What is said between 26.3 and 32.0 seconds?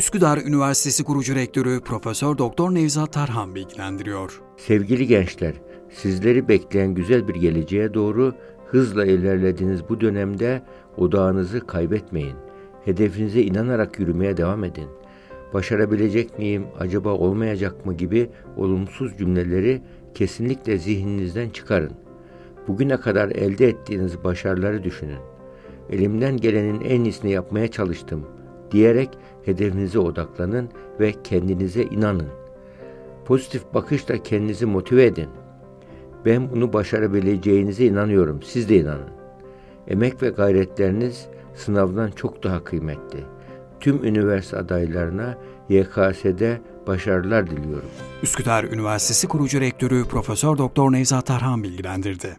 gelenin en iyisini yapmaya çalıştım diyerek hedefinize odaklanın ve kendinize